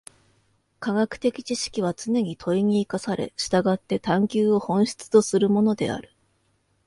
[0.79, 6.11] 科学的知識はつねに問に生かされ、従って探求を本質とするものである。